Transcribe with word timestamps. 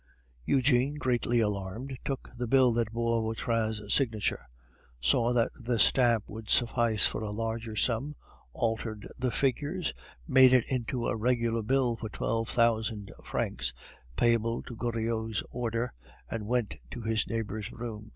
Eugene, 0.45 0.95
greatly 0.95 1.39
alarmed, 1.41 1.95
took 2.03 2.27
the 2.35 2.47
bill 2.47 2.73
that 2.73 2.91
bore 2.91 3.21
Vautrin's 3.21 3.93
signature, 3.93 4.49
saw 4.99 5.31
that 5.31 5.51
the 5.59 5.77
stamp 5.77 6.23
would 6.27 6.49
suffice 6.49 7.05
for 7.05 7.21
a 7.21 7.29
larger 7.29 7.75
sum, 7.75 8.15
altered 8.51 9.07
the 9.19 9.29
figures, 9.29 9.93
made 10.27 10.53
it 10.53 10.65
into 10.67 11.05
a 11.07 11.15
regular 11.15 11.61
bill 11.61 11.95
for 11.97 12.09
twelve 12.09 12.49
thousand 12.49 13.11
francs, 13.23 13.73
payable 14.15 14.63
to 14.63 14.75
Goriot's 14.75 15.43
order, 15.51 15.93
and 16.27 16.47
went 16.47 16.77
to 16.89 17.01
his 17.01 17.27
neighbor's 17.29 17.71
room. 17.71 18.09